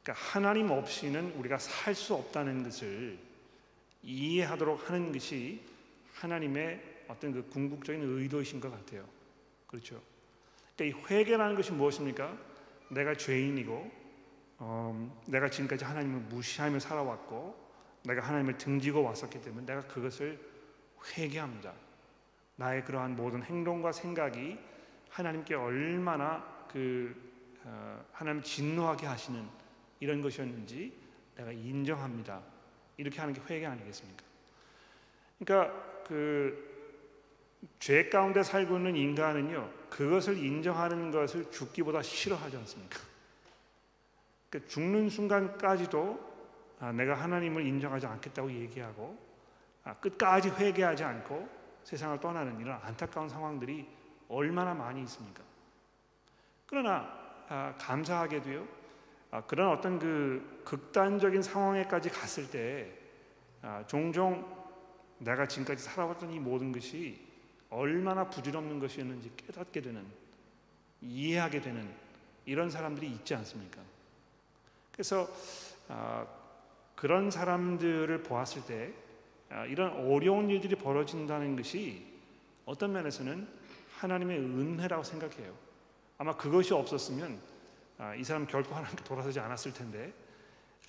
[0.03, 3.19] 그러니까 하나님 없이는 우리가 살 수 없다는 것을
[4.05, 5.61] 이해하도록 하는 것이
[6.15, 9.05] 하나님의 어떤 그 궁극적인 의도이신 것 같아요.
[9.67, 10.01] 그렇죠.
[10.77, 12.39] 그러니까 이 회개라는 것이 무엇입니까?
[12.91, 13.91] 내가 죄인이고
[14.59, 17.68] 어, 내가 지금까지 하나님을 무시하며 살아왔고
[18.05, 20.39] 내가 하나님을 등지고 왔었기 때문에 내가 그것을
[21.17, 21.73] 회개합니다.
[22.57, 24.59] 나의 그러한 모든 행동과 생각이
[25.11, 27.15] 하나님께 얼마나 그
[27.65, 29.47] 어, 하나님 진노하게 하시는
[30.01, 30.93] 이런 것이었는지
[31.37, 32.41] 내가 인정합니다.
[32.97, 34.25] 이렇게 하는 게 회개 아니겠습니까?
[35.39, 36.79] 그러니까 그
[37.79, 42.99] 죄 가운데 살고 있는 인간은요 그것을 인정하는 것을 죽기보다 싫어하지 않습니까?
[44.49, 46.28] 그러니까 죽는 순간까지도 아,
[46.95, 49.19] 내가 하나님을 인정하지 않겠다고 얘기하고
[49.85, 51.49] 아, 끝까지 회개하지 않고
[51.85, 53.89] 세상을 떠나는 이런 안타까운 상황들이
[54.29, 55.43] 얼마나 많이 있습니까?
[56.67, 57.09] 그러나
[57.49, 58.69] 아, 감사하게도요
[59.31, 62.93] 아, 그런 어떤 그 극단적인 상황에까지 갔을 때
[63.63, 64.57] 아, 종종
[65.19, 67.27] 내가 지금까지 살아왔던 이 모든 것이
[67.71, 70.05] 얼마나 부질없는 것이었는지 깨닫게 되는
[71.01, 71.89] 이해하게 되는
[72.47, 73.81] 이런 사람들이 있지 않습니까?
[74.93, 75.29] 그래서
[75.89, 76.27] 아,
[76.99, 78.93] 그런 사람들을 보았을 때
[79.51, 82.05] 아, 이런 어려운 일들이 벌어진다는 것이
[82.67, 83.47] 어떤 면에서는
[83.99, 85.55] 하나님의 은혜라고 생각해요.
[86.19, 87.39] 아마 그것이 없었으면
[87.99, 90.13] 아, 이 사람 결코 하나님께 돌아서지 않았을 텐데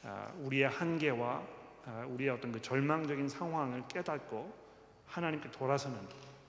[0.03, 1.43] 아, 우리의 한계와
[1.86, 4.51] 아, 우리의 어떤 그 절망적인 상황을 깨닫고
[5.05, 5.99] 하나님께 돌아서는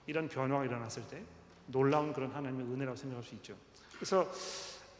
[0.06, 1.22] 이런 변화가 일어났을 때
[1.66, 3.54] 놀라운 그런 하나님의 은혜라고 생각할 수 있죠.
[3.92, 4.26] 그래서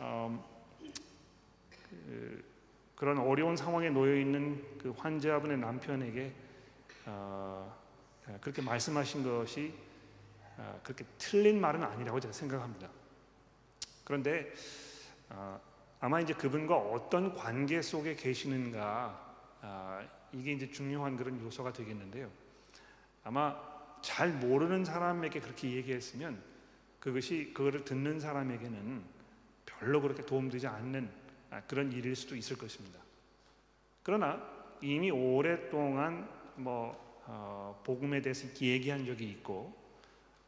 [0.00, 0.38] 음,
[1.88, 2.49] 그,
[3.00, 6.34] 런 어려운 상황에 놓여 있는 그 환자분의 남편에게
[7.06, 7.74] 어,
[8.42, 9.74] 그렇게 말씀하신 것이
[10.58, 12.90] 어, 그렇게 틀린 말은 아니라고 제가 생각합니다.
[14.04, 14.52] 그런데
[15.30, 15.58] 아,
[16.00, 22.30] 아마 이제 그분과 어떤 관계 속에 계시는가 아, 이게 이제 중요한 그런 요소가 되겠는데요.
[23.24, 23.56] 아마
[24.02, 26.42] 잘 모르는 사람에게 그렇게 얘기했으면
[26.98, 29.02] 그것이 그거를 듣는 사람에게는
[29.64, 31.29] 별로 그렇게 도움되지 않는 아,
[31.66, 32.98] 그런 일일 수도 있을 것입니다.
[34.02, 34.40] 그러나
[34.80, 39.74] 이미 오랫동안 뭐 어, 복음에 대해서 얘기한 적이 있고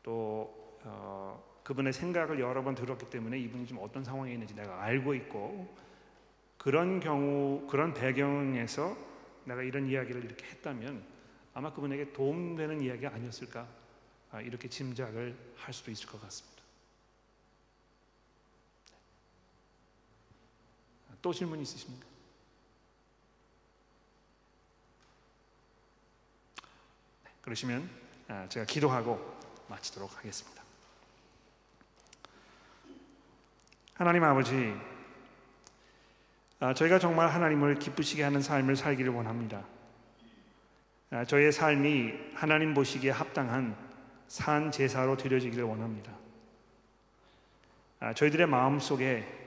[0.03, 5.15] 또 어, 그분의 생각을 여러 번 들었기 때문에 이분이 지금 어떤 상황에 있는지 내가 알고
[5.15, 5.73] 있고
[6.59, 8.97] 그런 경우 그런 배경에서
[9.45, 11.05] 내가 이런 이야기를 이렇게 했다면
[11.55, 13.67] 아마 그분에게 도움되는 이야기가 아니었을까
[14.31, 16.52] 아, 이렇게 짐작을 할 수도 있을 것 같습니다.
[21.23, 22.05] 또 질문 있으십니까?
[27.25, 27.89] 네, 그러시면
[28.27, 30.63] 아, 제가 기도하고 마치도록 하겠습니다.
[33.95, 34.75] 하나님 아버지,
[36.59, 39.65] 아, 저희가 정말 하나님을 기쁘시게 하는 삶을 살기를 원합니다.
[41.11, 43.77] 아, 저의 삶이 하나님 보시기에 합당한
[44.27, 46.13] 산 제사로 드려지기를 원합니다.
[48.01, 49.42] 아, 저희들의 마음 속에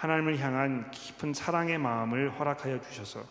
[0.00, 3.22] 하나님을 향한 깊은 사랑의 마음을 허락하여 주셔서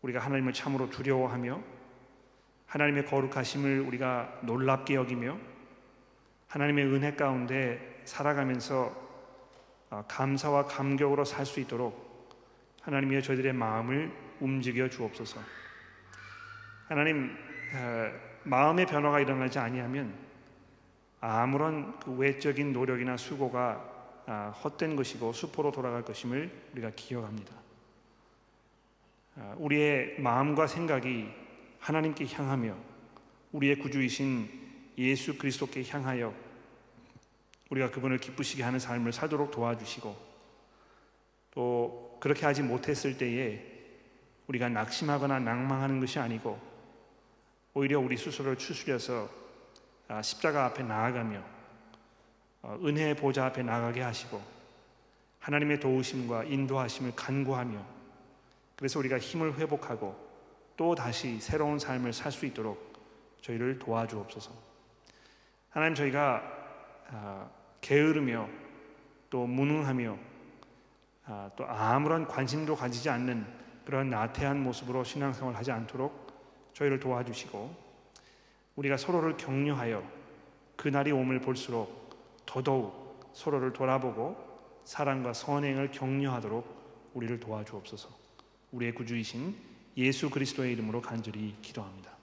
[0.00, 1.60] 우리가 하나님을 참으로 두려워하며
[2.66, 5.36] 하나님의 거룩하심을 우리가 놀랍게 여기며
[6.48, 9.04] 하나님의 은혜 가운데 살아가면서
[9.90, 12.34] 아, 감사와 감격으로 살 수 있도록
[12.80, 14.10] 하나님이여 저희들의 마음을
[14.40, 15.40] 움직여 주옵소서.
[16.88, 17.36] 하나님
[17.74, 18.10] 아,
[18.44, 20.14] 마음의 변화가 일어나지 아니하면
[21.20, 23.95] 아무런 그 외적인 노력이나 수고가 아,
[24.26, 27.54] 헛된 것이고 수포로 돌아갈 것임을 우리가 기억합니다.
[29.56, 31.28] 우리의 마음과 생각이
[31.78, 32.74] 하나님께 향하며
[33.52, 34.66] 우리의 구주이신
[34.98, 36.34] 예수 그리스도께 향하여
[37.70, 40.16] 우리가 그분을 기쁘시게 하는 삶을 살도록 도와주시고
[41.52, 43.76] 또 그렇게 하지 못했을 때에
[44.46, 46.58] 우리가 낙심하거나 낭망하는 것이 아니고
[47.74, 49.28] 오히려 우리 스스로를 추스려서
[50.08, 51.55] 아, 십자가 앞에 나아가며 어,
[52.64, 54.42] 은혜의 보좌 앞에 나가게 하시고
[55.40, 57.78] 하나님의 도우심과 인도하심을 간구하며
[58.76, 60.26] 그래서 우리가 힘을 회복하고
[60.76, 62.92] 또 다시 새로운 삶을 살 수 있도록
[63.40, 64.50] 저희를 도와주옵소서.
[65.70, 66.42] 하나님 저희가
[67.10, 67.48] 아,
[67.80, 68.48] 게으르며
[69.30, 70.18] 또 무능하며
[71.26, 73.46] 아, 또 아무런 관심도 가지지 않는
[73.84, 76.26] 그런 나태한 모습으로 신앙생활을 하지 않도록
[76.72, 77.86] 저희를 도와주시고
[78.76, 80.02] 우리가 서로를 격려하여
[80.76, 82.05] 그날이 오을 볼수록
[82.46, 84.36] 더더욱 서로를 돌아보고
[84.84, 88.08] 사랑과 선행을 격려하도록 우리를 도와주옵소서.
[88.72, 89.56] 우리의 구주이신
[89.96, 92.15] 예수 그리스도의 이름으로 간절히 기도합니다.